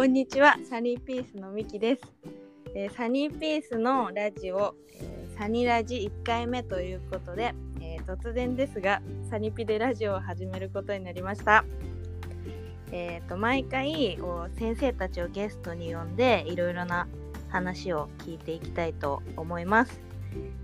[0.00, 2.02] こんにちは、サニーピースのミキです。
[2.74, 11.66] えーサニーピースのラジオ、えーサニラジ1回目ということで、えー突然ですが、サニピでラジオを始めることになりました。
[12.92, 14.18] えー、と毎回
[14.58, 17.06] 先生たちをゲストに呼んでいろいろな
[17.50, 20.00] 話を聞いていきたいと思います。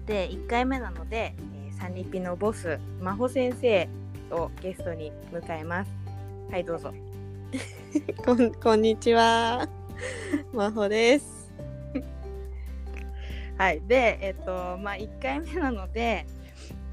[0.07, 1.35] で1回目なので、
[1.67, 3.87] えーサニピのボス真帆先生
[4.31, 5.91] をゲストに迎えます。
[6.51, 6.95] はいどうぞ。
[8.25, 9.69] こんこんにちは。
[10.53, 11.53] まほです。
[13.57, 16.27] はい、で、えっと、まあ、1回目なので、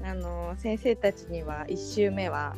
[0.02, 2.54] あの先生たちには1週目は、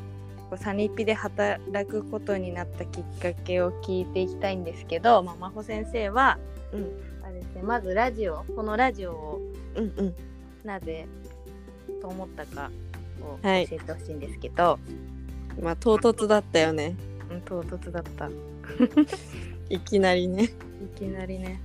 [0.56, 1.60] サニピで働
[1.90, 6.38] くことになったきっかけを聞いていきたいんですけど、まあ、真帆先生は、
[6.72, 9.40] うんあれですね、まずラジオ、このラジオを
[9.74, 10.14] うんうん。
[10.64, 11.06] なぜ
[12.00, 12.70] と思ったか
[13.20, 14.78] を教はいえてほしいんですけど、
[15.60, 16.94] まあ唐突だったよね。
[17.30, 18.26] うん、唐突だった。
[18.26, 18.30] い
[19.76, 20.50] いきなりね。
[20.96, 21.60] きなりね。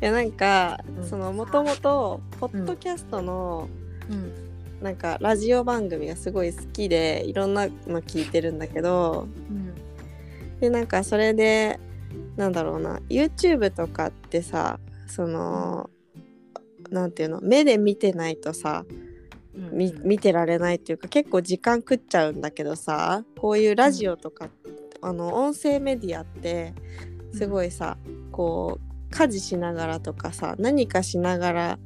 [0.00, 3.68] いやなんか、うんそのもともとポッドキャストの、
[4.10, 4.32] うん。
[4.82, 9.72] なんかラジオ番組がすごい好きでいろんなの聞いてるんだけどうん。
[10.60, 11.78] でなんかそれで
[12.36, 15.88] なんだろうな YouTube とかってさその
[16.90, 18.84] なんていうの目で見てないとさ
[19.54, 19.76] うん。
[19.76, 24.48] み見てられないっていうか結構時間食っちゃうんだけどさこういうラジオとか、
[25.00, 26.74] あの音声メディアって
[27.34, 27.96] すごいさ、
[28.30, 31.78] こう家事しながらとかさ何かしながら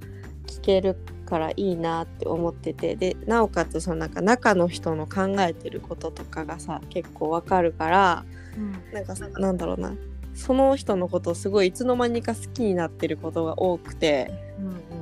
[0.46, 8.24] 聞けるからいいなって思っててでなおかつそのなんか中の人の考えてることとかがさ結構わかるから
[8.56, 8.94] うん。
[8.94, 9.94] なんかさなんだろうな
[10.34, 14.30] その人のことをすごいいつの間にか好きになってることが多くて。
[14.58, 14.96] うん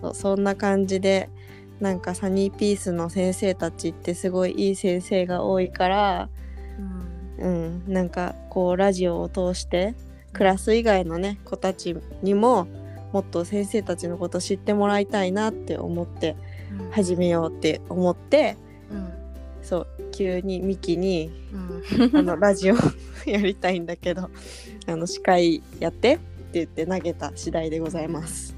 [0.00, 1.28] そうそんな感じで
[1.80, 6.28] なんかサニーピースの先生たちってすごいいい先生が多いから、
[6.78, 9.94] うんうん、なんかこうラジオを通して
[10.32, 12.66] クラス以外のね子たちにも
[13.12, 16.36] もっと先生たちのこと知ってもらいたいなって思って
[16.78, 16.90] うん。
[16.90, 18.56] 始めようって思って
[18.90, 19.12] うん。
[19.62, 21.56] そう急にミキにう
[22.12, 22.16] ん。
[22.16, 22.74] あのラジオ
[23.24, 24.30] やりたいんだけど
[24.86, 26.24] あの司会やってって
[26.54, 28.57] 言って投げた次第でございます。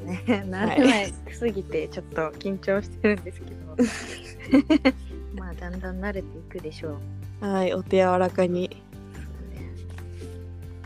[0.00, 0.22] ね。
[0.26, 4.94] 慣れないすぎてちょっと緊張してるんですけど。
[5.34, 6.98] まあだんだん慣れていくでしょ
[7.42, 7.46] う。
[7.46, 8.68] はいお手柔らかに。
[8.68, 8.78] ね。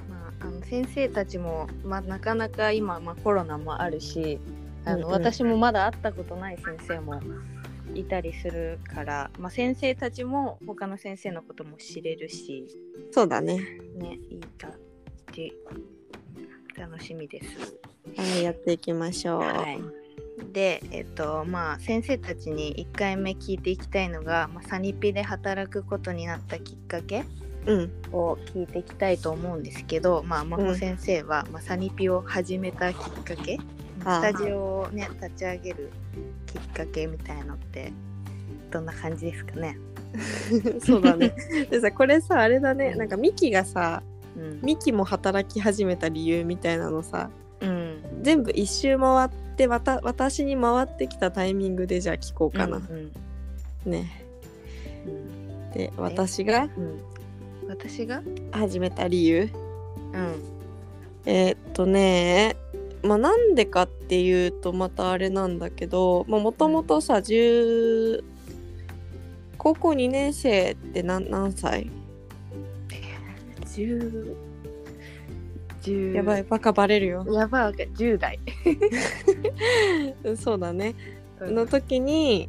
[0.09, 4.39] まああの先生たちも、まあ、なかなか今、まあ、コロナもあるし
[4.85, 5.11] あの、うんうん。
[5.11, 7.21] 私もまだ会ったことない先生も
[7.95, 12.67] いたりするから、まあ、先生たちも他の先生のことも知れるし。
[13.11, 13.59] そうだね。
[13.97, 14.73] ねいい感
[15.33, 15.53] じ
[16.77, 17.77] 楽しみです。
[18.17, 19.41] はい、やっていきましょう。
[19.41, 19.81] はい、
[20.53, 27.25] で、えっとまあ、先生たちに1回目聞いていきたいのが、まあ、サニピで働くことになったきっかけ
[27.67, 33.59] うん、を聞いていきたいと思うんですけど、まあ、真帆先生は、まあ、サニピを始めたきっかけ
[34.01, 35.91] スタジオをね立ち上げる
[36.45, 37.91] きっかけみたいのって
[38.71, 39.79] どんな感じですかね、
[40.84, 41.34] そうだね。
[41.71, 42.99] でさ、これさ、あれだね、うん。
[42.99, 44.03] なんかミキがさ、
[44.37, 44.61] うん。
[44.62, 47.31] ミキも働き始めた理由みたいなのさ、
[47.61, 52.77] うん、全部一周回って、わた私に回ってきたタイミングでじゃあ聞こうかな。
[52.77, 53.12] うん
[53.84, 54.25] ね。
[55.06, 55.71] うん。
[55.72, 56.69] で、私が？
[56.77, 57.00] うん。
[57.69, 58.22] 私が？
[58.53, 59.50] 始めた理由？
[60.12, 60.43] うん。
[61.27, 62.56] えーっとね、
[63.03, 68.22] まあなんでかっていうとまたあれなんだけど、もともとさ、10
[69.56, 71.91] 高校2年生って何何歳？
[73.75, 74.37] 10
[75.83, 77.27] 10やばい、バカバレるよ。
[77.31, 77.89] やばいわけ。
[77.95, 78.41] 10代。
[80.37, 80.95] そうだね。
[81.41, 82.49] の時に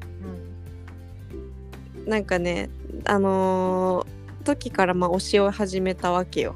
[1.98, 2.10] うん。
[2.10, 2.70] なんかね
[3.06, 4.16] あのー
[4.46, 6.56] 時からまあ教えを始めたわけよ。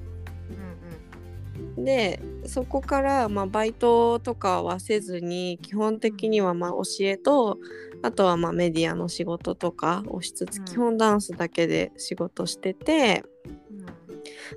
[1.75, 7.57] でそこからまあバイトとかはせずに基本的にはまあ教えと
[8.03, 10.65] あとはまあメディアの仕事とかをしつつうん。
[10.65, 13.38] 基本ダンスだけで仕事してて、うん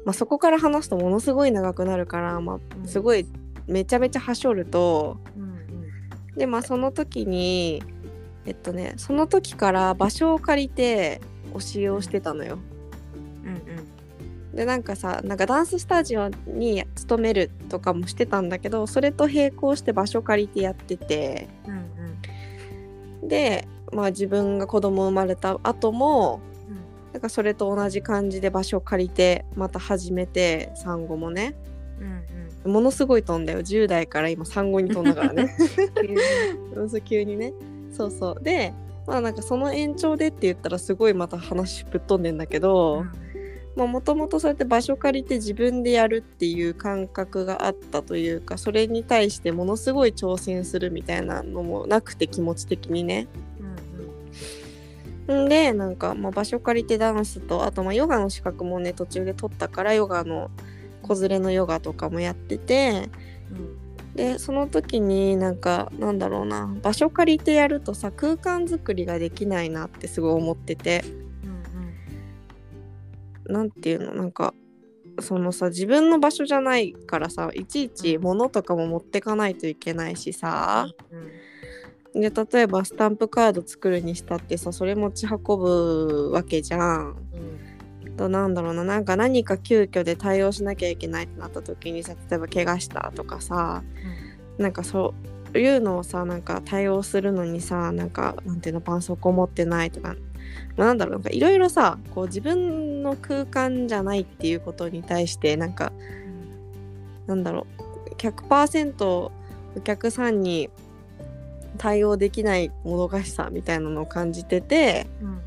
[0.05, 3.27] まあ、そこから話すとものすごい長くなるから、まうんあ、すごい
[3.67, 5.53] めちゃめちゃはしょるとうん
[6.37, 7.83] でまあその時に
[8.47, 11.21] えっとねその時から場所を借りて
[11.53, 12.59] 教えをしてたのよ。
[13.45, 13.63] うんうん
[14.55, 21.75] でなんかさなんかダンススタジオに勤めるとかもしてたんだけどそれと並行して場所借りてやっててうん
[23.23, 26.43] うんでまあ自分が子供生まれた後も
[27.13, 31.55] なんかそれと同じ感じで場所借りてまた始めて産後もね。
[32.01, 32.25] うん
[32.65, 32.73] うん。
[32.73, 33.61] ものすごい飛んだよ。
[33.61, 35.55] 10代から今産後に飛んだからね。
[36.01, 36.17] 急に。
[36.75, 37.53] うんそう急にね。
[37.93, 38.43] そうそう。
[38.43, 38.73] で
[39.07, 43.05] まあなんかその延長でって言ったらすごいまた話ぶっ飛んでんだけど、
[43.77, 53.27] もともとそうやって場所借りて自分でやるっていう感覚があったというかそれに対してものすごい挑戦するみたいなのもなくて気持ち的にね。
[55.29, 60.51] んでなんか、まあ、場所借りてダンスとあとまあヨガの資格もね途中で取ったからヨガの
[61.03, 63.11] 子連れのヨガとかもやってて
[63.51, 63.83] うん。
[64.15, 71.03] でその時になんかなんだろうな場所借りてやるとさ空間作りができないなってすごい思ってて。
[71.47, 71.63] うん
[73.45, 74.55] なんていうのなんか
[75.21, 80.89] そのさ自分の場所じゃないからさいちいち物とかも持ってかないといけないしさ。
[81.11, 81.52] うん
[82.15, 87.17] で例えばスタンプカード作るにしたってさそれ持ち運ぶわけじゃん。
[87.35, 88.17] うん。
[88.17, 93.83] となんだろうななんか何か急遽で対応しなきゃいけないってなった時にさ例えば怪我したとかさ
[94.59, 95.15] なんかそ
[95.55, 100.15] ういうのをさなんか対応するのにさなんかなんていうの絆創膏持ってないとか、
[100.77, 105.93] まあ、なんだろうなんかいろいろさこう自分の空間じゃないっていうことに対してなんか
[107.27, 107.67] なんだろ
[108.11, 109.33] う100%お
[109.83, 110.71] 客さんに
[111.83, 115.43] 対応できないもどかしさみたいなのを感じててうん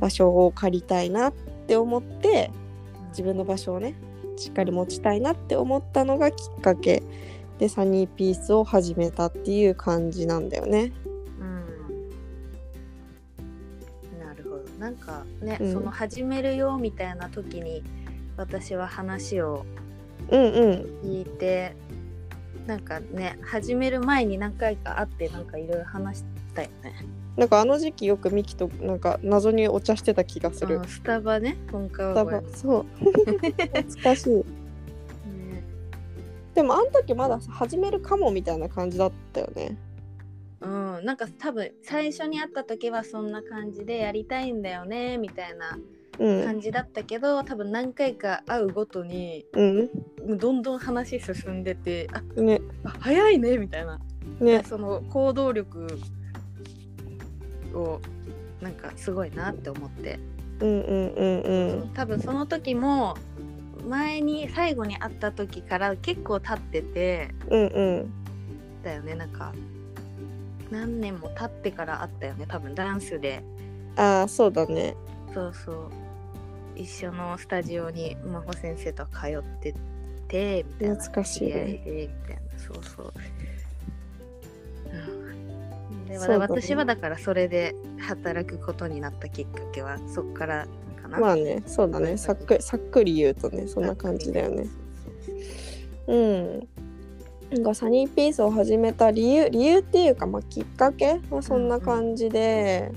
[0.00, 1.32] 場所を借りたいなっ
[1.66, 2.50] て思って
[3.10, 3.94] 自分の場所をね
[4.36, 7.02] しっかり持ちたいなって思ったのがきっかけ。
[7.58, 10.92] でサニーピースを始めたっていう感じなんだよね。
[11.40, 11.64] うん。
[14.20, 14.62] なるほど。
[14.78, 15.72] なんかね、うん。
[15.72, 17.82] その始めるよみたいな時に
[18.36, 19.64] 私は話を
[20.30, 20.50] うんうん。
[21.02, 21.74] 聞いて
[22.68, 26.24] なんかね始める前に何回か会ってなんかいろいろ話し
[26.54, 26.94] たよね。
[27.34, 30.76] なんかあの時期よくミキとなんか謎にお茶してた気がする。
[30.76, 30.84] うん。
[30.84, 32.56] スタバね本川スタ越バ。
[32.58, 32.86] そう。
[33.04, 34.34] 懐かしい。
[34.34, 34.44] ね。
[36.54, 39.74] でもあの時まだ始めるかもみたいな感じだったよね。
[40.60, 45.78] うん、なんか多分最初に会った時はそんな感じでやりたいんだよねみたいな
[46.18, 46.44] うん。
[46.44, 49.90] 感じだったけど、多分何回か会うごとにうん
[50.36, 52.60] どんどん話進んでてあね。
[52.84, 53.98] あ早いねみたいな。
[54.40, 54.62] ね。
[54.64, 55.86] その行動力
[57.74, 58.00] を
[58.60, 60.18] なんかすごいなって思って、
[60.60, 61.88] うんうんうんうん。
[61.94, 63.16] 多分その時も
[63.88, 67.34] 前に最後に会った時から結構経ってて。
[67.48, 68.12] うんうん。
[68.82, 69.52] だよねなんか。
[70.70, 73.42] 何年も経ってから会ったよね多分ダンスで。
[73.96, 74.94] ああそうだね。
[75.32, 75.90] そうそう。
[76.76, 79.74] 一緒のスタジオに真帆先生と通って
[80.28, 80.94] てみたいな。
[80.96, 81.48] 懐かしい。
[81.48, 82.42] ねみたいな。
[82.56, 83.12] そうそう、
[84.86, 84.88] う
[85.90, 86.36] ん、でね。
[86.36, 90.66] 私はだからそれで働くことになったきっかけはそっから
[91.02, 92.16] かな、まあねそうだね。
[92.16, 94.66] さっくさっくり言うとねそんな感じだよね。
[96.06, 96.68] うん。
[97.50, 101.20] なんかサニーピースを始めた理由理由っていうか、まあ、きっかけ？
[101.30, 102.92] はそんな感じで。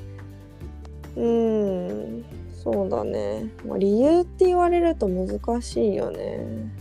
[1.15, 2.23] うん
[2.53, 6.71] そうだね、まあ、理由って言われると難しいよね、うん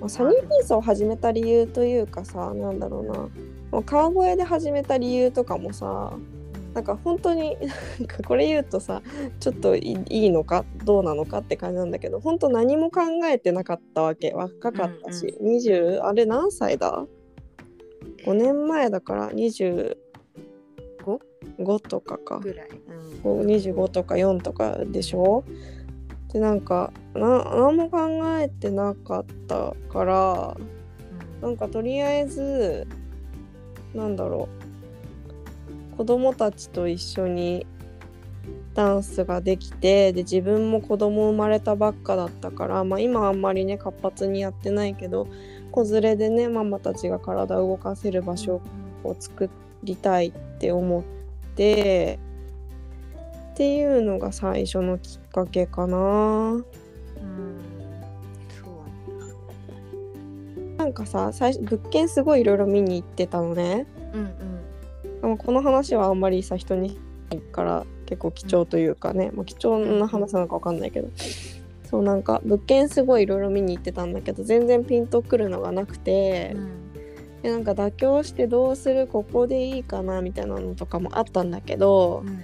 [0.00, 3.28] まあ、サニーピースを始めた理由というかさなんだろうな、
[3.70, 6.12] まあ、川越で始めた理由とかもさ
[6.74, 7.56] なんか本当に
[7.98, 9.02] なんかこれ言うとさ
[9.40, 14.32] ちょっといいいのかどうなのかって感じなんだけど本当何も考えてなかったわけ。
[14.32, 17.06] 若かったし、20あれ何歳だ
[18.24, 19.96] ?5 年前だから25
[21.58, 22.38] 5とかか。
[22.38, 22.68] ぐらい、
[23.22, 25.44] こう25とか4とかでしょ？
[26.32, 27.98] でなんかな何も考
[28.38, 30.56] えてなかったから
[31.42, 32.86] なんかとりあえず
[33.94, 34.60] なんだろう。
[36.00, 37.66] 子供たちと一緒に
[38.74, 45.28] ダンスができてで自分も子供生まれたばっかだったから、まあ、今あんまりね活発にやってないけど
[45.70, 48.62] 子連れでねママたちが体を動かせる場所
[49.04, 49.50] を作
[49.82, 51.02] りたいって思っ
[51.54, 52.18] て
[53.60, 55.96] っていうのが最初のきっかけかな。
[55.96, 56.64] うん
[58.48, 58.84] そ
[60.64, 63.86] うなんかさ最初物件すごいいろいろ見に行ってたのね。
[64.14, 65.20] うんうん。
[65.20, 66.98] でもこの話はあんまりさ人に
[67.52, 71.10] から結構貴重というかね、まあ、貴重な話なのか分かんないけど。
[71.84, 76.52] そうなんか物件すごいいろいろ見に行ってたんだけど全然ピンとくるのがなくて。
[76.54, 76.92] うん。
[77.42, 82.40] でなんか妥協してどうするここでいいかなみたいなのとかもあったんだけどうん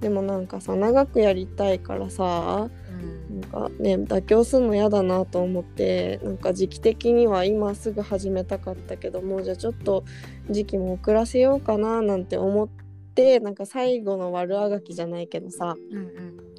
[0.00, 3.40] でもなんかさ長くやりたいからさうん。
[3.40, 10.04] なんかね妥協するの嫌だなと思ってなんか時期的には今すぐ始めたかったけどもうじゃあちょっと
[10.50, 12.68] 時期も遅らせようかななんて思っ
[13.14, 15.98] てなんか最後の悪あがきじゃないけどさうん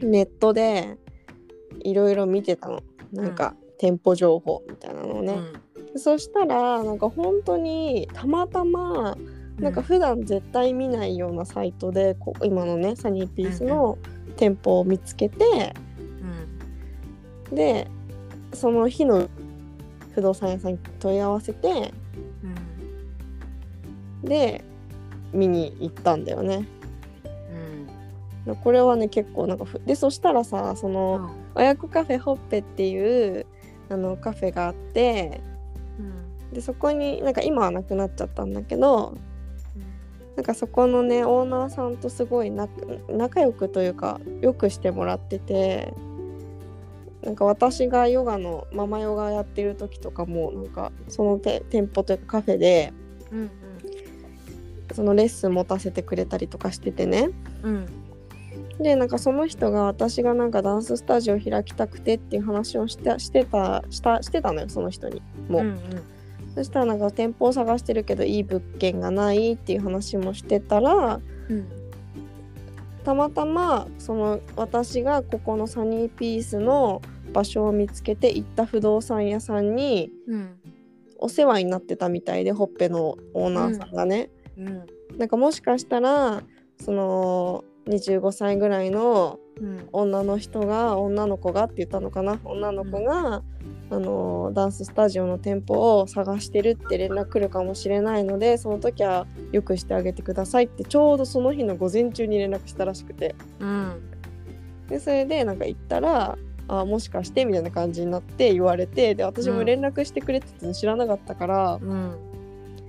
[0.02, 0.12] うん。
[0.12, 0.98] ネットで
[1.84, 2.82] いろいろ見てたの。
[3.12, 5.38] なんか店舗情報みたいなのをね、
[5.96, 9.18] そしたらなんか本当にたまたま
[9.60, 13.98] なんか普段絶対見ないようなサイトでこう今のねサニーピースの
[14.38, 15.74] 店舗を見つけて、
[17.52, 17.88] で
[18.54, 19.30] その日の
[20.14, 21.94] 不動産屋さんに問い合わせて
[24.24, 24.64] で
[25.34, 26.68] 見に行ったんだよね。
[28.46, 28.56] うん。
[28.56, 33.46] これはね結構なんかふでそしたらさその、親子カフェほっぺっていう
[33.90, 35.42] あのカフェがあって
[36.00, 36.54] うん。
[36.54, 39.18] でそこになんか今はなくなっちゃったんだけど
[40.36, 42.72] なんかそこのねオーナーさんとすごい仲
[43.10, 45.94] 仲良くというかよくしてもらってて
[47.22, 52.94] なんか私がヨガのママヨガやってる時とかもなんかそのて店舗というかカフェで
[53.32, 53.52] うん
[54.94, 57.30] そのレッスン持たせてくれたりとかしててね。
[57.64, 57.86] うん。
[58.80, 65.60] でなんかその人が私がなんかダンススタジオ開きたくてっていう話をしてしてたしたしてたのよその人にも。
[65.60, 65.80] うん
[66.56, 71.68] そしたらなんか店舗を探してるけどいい物件がないっていう話もしてたらうん。
[73.04, 77.02] たまたまその私がここのサニーピースの
[77.34, 80.60] 場所を見つけて行った不動産屋さんにうん
[81.18, 84.86] お世話になってたみたいでほっぺのオーナーさんがね、うん。
[85.18, 86.44] なんかもしかしたら
[86.80, 89.88] その25歳ぐらいのうん。
[89.92, 92.40] 女の人が女の子がって言ったのかな？
[92.46, 93.44] 女の子が、
[93.92, 104.02] あのダンススタジオの店舗を探してるって連絡来るかもしれないのでその時はよくしてあげてくださいってちょうどその日の午前中に連絡したらしくてうん
[104.88, 106.38] でそれでなんか行ったら
[106.70, 112.16] 「あもしかして」みたいな感じになって言われてで私も連絡してくれてて知らなかったからうん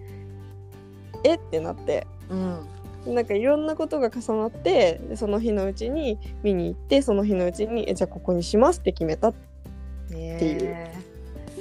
[1.24, 1.34] 「え？
[1.34, 2.06] っ?」てなって。
[2.30, 2.58] うん
[3.04, 9.51] なんかいろんなことが重なってでその日のうちに見に行ってその日のうちにえじゃあここにしますって決めたって
[10.16, 10.86] いう。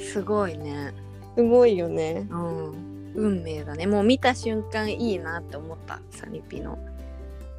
[0.02, 0.94] すごいね。
[1.36, 2.28] すごいよね。
[2.30, 3.14] うん。
[3.14, 3.88] 運命だね。
[3.88, 6.00] もう見た瞬間いいなって思った。
[6.12, 6.78] サニピの。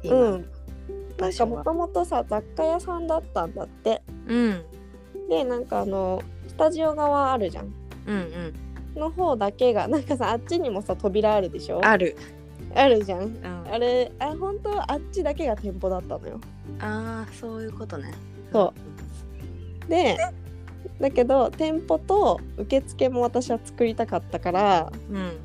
[0.03, 0.15] 今。
[0.15, 0.45] うん。
[1.17, 4.01] なんかもともとさ雑貨屋さんだったんだって。
[4.27, 4.63] うん。
[5.29, 7.73] でなんかあのスタジオ側あるじゃん。
[8.07, 8.53] うんうん。
[8.95, 11.83] の方だけがなんかさあっちにもさ扉あるでしょ？
[11.83, 12.15] ある、
[12.75, 13.21] あるじゃん。
[13.21, 16.39] うん、あれあ本当はあっちだけが店舗だったのよ。
[16.79, 18.13] あーそういうことね。
[18.51, 18.73] そ
[19.87, 19.89] う。
[19.89, 20.17] で
[21.03, 25.37] だけど店舗と受付も私は作りたかったからうん。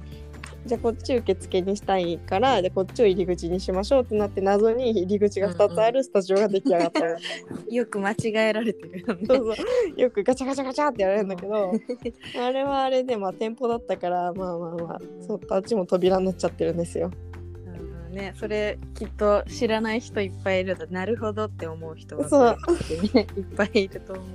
[0.67, 7.17] じゃあこっち受付にしたいからでこっちを入り口にしましょうってなって謎に入り口が2つあるスタジオが出来上がったの、
[7.71, 9.21] よく間違えられてるよね。
[9.27, 9.62] そうそ
[9.97, 10.00] う。
[10.00, 11.73] よくガチャガチャガチャってやられるんだけど
[12.45, 17.11] あれはあれでまあ店舗だったからまあまあまあそっちも扉になっちゃってるんですよ。
[17.33, 17.38] うん
[18.18, 18.34] ね。
[18.37, 22.56] それきっと知らない人いっぱいいるとなるほどって思う人がそう。
[23.14, 24.26] ねいっぱいいると思う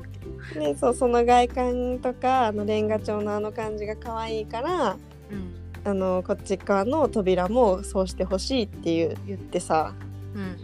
[0.53, 0.65] けど。
[0.65, 4.97] でそうその外観とかあのレンガ調のあの感じが可愛いから
[5.31, 5.53] うん。
[5.85, 9.93] あのこっち側の扉もそうしてほしいっていう言ってさ。
[10.33, 10.57] うん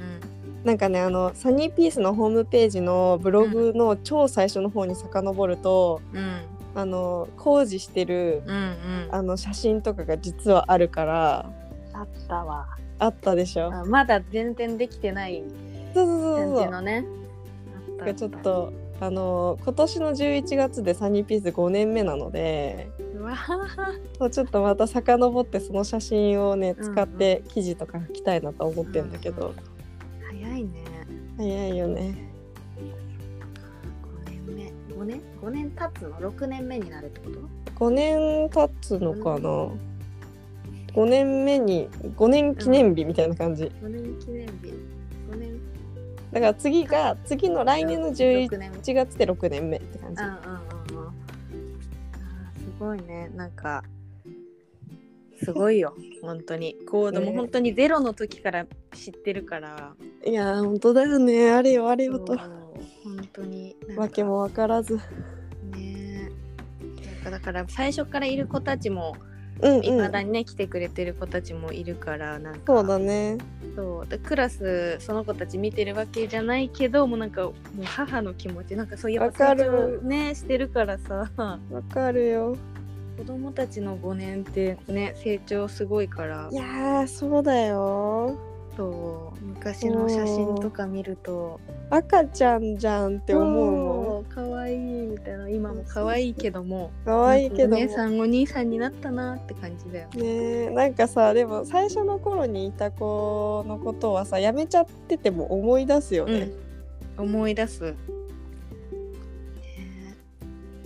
[0.64, 6.42] なんかねあのサニーピースのホームページのブログの超最初の方に遡ると、うんうん。
[6.76, 8.76] あの工事してるうんうん。
[9.12, 11.50] あの写真とかが実はあるから
[12.00, 12.68] あったわ。
[13.00, 13.74] あったでしょ？
[13.74, 15.44] あまだ全然できてない
[15.94, 16.18] そうそう
[16.58, 16.86] そう感
[18.00, 18.14] そう。
[18.14, 22.90] ちょっとあの今年の11月でサニーピース5年目なので
[24.32, 26.94] ちょっとまた遡ってその写真をねうんうん。
[26.94, 29.54] 使って記事とか書きたいなと思ってんだけど、
[30.30, 30.70] 早いね。
[31.38, 32.30] 早いよね。
[34.26, 34.72] 5年目。
[34.96, 39.70] 5年？5年経つの？6年目になるってこと？5年経つのかな
[40.94, 44.52] 5年目に5年記念日みたいな感じ、5年記念日。
[45.32, 45.60] 5年。
[46.32, 50.24] だから次が次の来年の11 6年目月で6年目って感じ。
[50.24, 51.12] うんうんうんうん。
[51.80, 53.32] すごいね。
[53.36, 53.84] なんか
[55.44, 55.96] すごいよ。
[56.22, 56.76] 本当に。
[56.90, 59.94] コードもね本当にゼロの時から知ってるから、
[60.26, 61.52] いやー本当だよね。
[61.52, 62.36] あれよあれよと。
[62.36, 63.76] 本当に。
[63.96, 65.00] わけも分からず。
[65.72, 66.32] ね。
[67.06, 69.29] なんかだから最初からいる子たちもうん
[69.62, 70.12] いまうん。
[70.12, 72.60] だにね来てくれてる子たちもいるからなんか。
[72.68, 73.38] そうだね。
[73.76, 74.08] そう。
[74.08, 80.02] でクラスその子たち見てるわけじゃないけどもうなんかもう母の気持ちなんかそういうわかる。
[80.04, 81.30] ねしてるからさ。
[81.38, 82.56] わかるよ。
[83.18, 86.50] 子供たちの5年ってね成長すごいから。
[86.52, 88.38] いやーそうだよ。
[88.78, 89.46] そう。
[89.46, 91.60] 昔の写真とか見ると。
[91.90, 93.99] 赤ちゃんじゃんって思うもん
[94.70, 97.76] かわいいみたいな今もかわいいけども可愛いけども。
[97.78, 100.10] お姉さんお兄さんになったなって感じだよ。
[100.10, 106.52] ねなんかさでも最初の頃にいた子のことはさやめちゃってても思い出すよね、
[107.18, 107.96] 思い出す、ね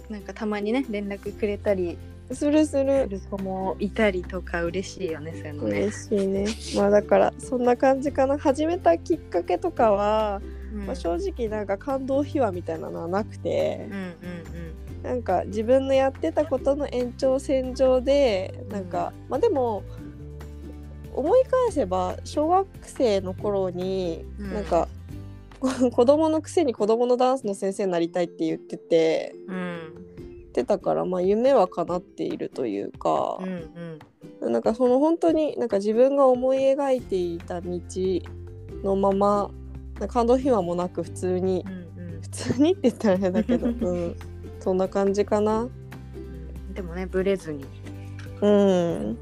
[0.10, 1.98] なんかたまにね連絡くれたり
[2.32, 2.66] する。
[2.66, 5.80] する子もいたりとか嬉しいよねそういうのね。
[5.82, 6.46] 嬉しいね。
[6.76, 8.38] まあだからそんな感じかな。
[8.38, 10.42] 始めたきっかけとかは
[10.74, 10.86] うん。
[10.86, 13.88] まあ、正直なんか感動秘話みたいなのはなくて。
[13.90, 14.14] うん、うん
[15.04, 19.84] なんか自分のやってたことの延長線上でなんか、まあでも
[21.14, 24.54] 思い返せば小学生の頃にうん。
[24.54, 24.88] なんか、
[25.92, 34.00] 子供のくせに子供のダンスの先生になりたいって言っててうん言ってたから、まあ、夢は叶っているというかうん
[34.42, 34.52] う、ん。
[34.52, 37.80] なんかその本当になんか自分が思い描いていた道
[38.84, 39.52] のまま
[40.08, 41.66] 感動秘話もなく普通に。
[41.66, 42.22] うんうん。
[42.22, 44.16] 普通にって言ったらあれだけど、 うん、
[44.60, 45.62] そんな感じかな。
[45.62, 46.74] うん。
[46.74, 47.66] でもねブレずに。
[48.42, 49.18] うん、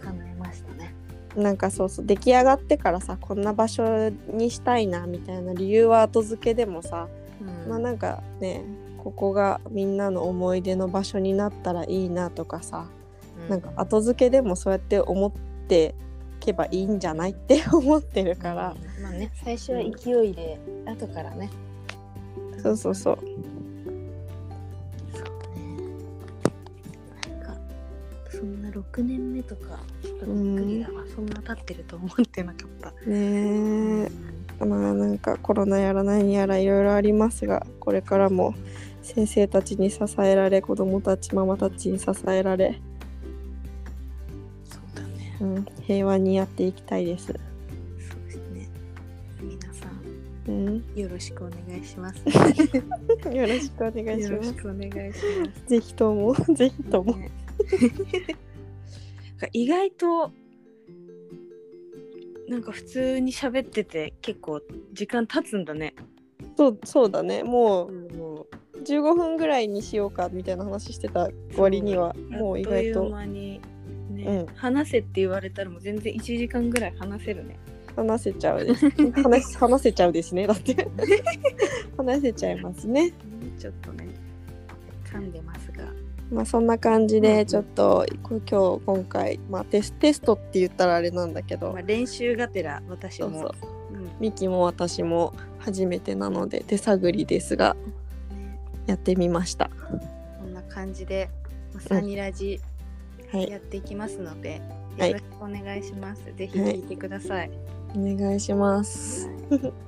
[0.00, 0.94] 叶えましたね。
[1.36, 7.08] なんかそうそう出来上がってからさこんな場所にしたいなみたいな理由は後付けでもさ、
[7.40, 7.70] うん。
[7.70, 8.64] まあなんかね
[8.98, 12.88] ここがみんなの思い出の場所になったらいいなとかさ、
[13.44, 13.48] うん。
[13.48, 15.32] なんか後付けでもそうやって思っ
[15.68, 15.94] て
[16.40, 19.02] けばいいんじゃないって思ってるから、うん。
[19.02, 21.50] まあね最初は勢いで、後からね。
[22.62, 23.18] そうそうそう。
[25.12, 25.24] そう
[25.56, 25.66] ね。
[27.30, 27.56] なんか
[28.30, 34.10] そんな6年目とかちょっとびっくりだわ、そんな経ってると思ってなかった、ねえ。
[34.64, 38.54] まあなんかコロナやら何やらいろいろありますがこれからも
[39.02, 42.80] 先生たちに支えられ子どもたちママたちに支えられ、
[45.40, 47.26] うん、平和にやっていきたいです。
[47.26, 47.36] そう
[48.26, 48.68] ですね
[49.40, 50.00] 皆さん
[50.48, 52.22] うん、よろしくお願いします
[53.34, 54.48] よろしくお願いしよろます。
[54.50, 57.16] しくお願いしますぜひとも、ぜひとも。
[57.16, 57.30] ね
[59.52, 60.32] 意外と
[62.48, 64.62] なんか普通に喋ってて結構
[64.92, 65.94] 時間経つんだね。
[66.56, 67.42] そう、そうだね。
[67.42, 73.75] ももう15分ぐらいにしようかみたいな話してた割には、もう意外あっというと間に、ね
[74.26, 77.56] うん話せって言われたらもう全然1時間ぐらい話せるね。
[77.96, 78.90] 話せちゃうです。
[79.22, 80.46] 話話せちゃうですね。
[80.46, 80.74] だって
[81.96, 83.12] 話せちゃいますね。
[83.58, 84.08] ちょっとね
[85.04, 85.84] 噛んでますが。
[86.30, 93.30] まあそんな感じうんうんでちょっとこ今日今回まあテステストって言ったらあれなんだけどまあ、練習がてら私も。
[93.30, 93.52] そうそう
[93.94, 97.76] うんミキも私も初めてなので手探りですが
[98.30, 99.70] ねやってみました。
[100.38, 101.30] こんな感じで、
[101.72, 102.75] まあサニラジはい
[103.42, 104.60] やっていきますので、
[104.98, 105.10] はい。
[105.10, 106.24] よろしくお願いします。
[106.36, 107.50] ぜひ聞いてください。
[107.94, 109.28] お願いします。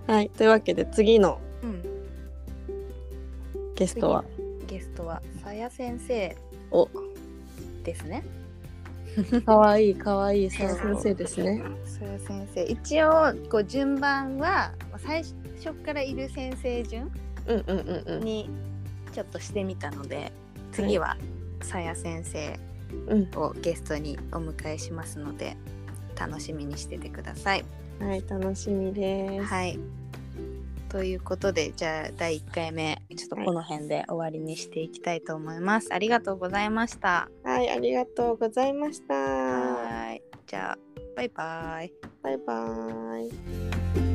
[0.06, 0.30] はい。
[0.30, 1.82] というわけで次のうん、
[3.74, 4.24] ゲストは？
[4.66, 6.36] ゲストはさや先生
[6.70, 6.88] お。
[7.84, 8.24] ですね。
[9.44, 11.62] かわいいかわいいさや先生ですね。
[11.84, 12.62] さや先生。
[12.64, 13.10] 一応
[13.50, 15.24] こう順番はまあ最
[15.56, 17.10] 初からいる先生順
[18.20, 18.48] に
[19.12, 20.30] ちょっとしてみたので
[20.70, 21.16] 次は
[21.62, 22.67] さや先生うん
[23.36, 25.56] をゲストにお迎えしますので
[26.18, 27.64] 楽しみにしててください。
[28.00, 29.44] はい楽しみです。
[29.44, 29.78] はい。
[30.88, 35.92] ということでじゃあ第1回目ちょっとこの辺で終わりにしていきたいと思います。
[35.92, 37.28] ありがとうございました。
[37.44, 39.14] はいありがとうございました。
[39.14, 40.22] はい。
[40.46, 40.78] じゃあ
[41.16, 41.92] バイバイ。
[42.22, 43.18] バイバ
[44.04, 44.07] イ。